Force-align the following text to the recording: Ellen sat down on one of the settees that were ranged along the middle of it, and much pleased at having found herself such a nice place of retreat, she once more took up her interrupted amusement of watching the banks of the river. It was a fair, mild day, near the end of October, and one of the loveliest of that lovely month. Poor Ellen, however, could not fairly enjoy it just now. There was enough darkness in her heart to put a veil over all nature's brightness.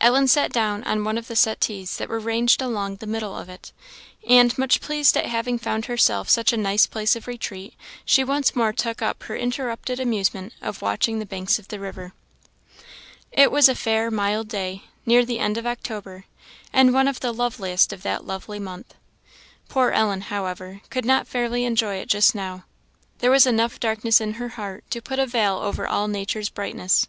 Ellen 0.00 0.26
sat 0.26 0.50
down 0.52 0.82
on 0.82 1.04
one 1.04 1.16
of 1.16 1.28
the 1.28 1.36
settees 1.36 1.96
that 1.98 2.08
were 2.08 2.18
ranged 2.18 2.60
along 2.60 2.96
the 2.96 3.06
middle 3.06 3.36
of 3.38 3.48
it, 3.48 3.70
and 4.28 4.58
much 4.58 4.80
pleased 4.80 5.16
at 5.16 5.26
having 5.26 5.60
found 5.60 5.84
herself 5.86 6.28
such 6.28 6.52
a 6.52 6.56
nice 6.56 6.88
place 6.88 7.14
of 7.14 7.28
retreat, 7.28 7.74
she 8.04 8.24
once 8.24 8.56
more 8.56 8.72
took 8.72 9.00
up 9.00 9.22
her 9.22 9.36
interrupted 9.36 10.00
amusement 10.00 10.54
of 10.60 10.82
watching 10.82 11.20
the 11.20 11.24
banks 11.24 11.60
of 11.60 11.68
the 11.68 11.78
river. 11.78 12.12
It 13.30 13.52
was 13.52 13.68
a 13.68 13.76
fair, 13.76 14.10
mild 14.10 14.48
day, 14.48 14.86
near 15.06 15.24
the 15.24 15.38
end 15.38 15.56
of 15.56 15.68
October, 15.68 16.24
and 16.72 16.92
one 16.92 17.06
of 17.06 17.20
the 17.20 17.32
loveliest 17.32 17.92
of 17.92 18.02
that 18.02 18.26
lovely 18.26 18.58
month. 18.58 18.94
Poor 19.68 19.92
Ellen, 19.92 20.22
however, 20.22 20.80
could 20.90 21.04
not 21.04 21.28
fairly 21.28 21.64
enjoy 21.64 21.94
it 21.98 22.08
just 22.08 22.34
now. 22.34 22.64
There 23.20 23.30
was 23.30 23.46
enough 23.46 23.78
darkness 23.78 24.20
in 24.20 24.32
her 24.32 24.48
heart 24.48 24.82
to 24.90 25.00
put 25.00 25.20
a 25.20 25.26
veil 25.26 25.58
over 25.58 25.86
all 25.86 26.08
nature's 26.08 26.48
brightness. 26.48 27.06